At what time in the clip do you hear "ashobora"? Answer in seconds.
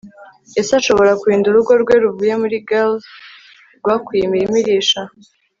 0.79-1.11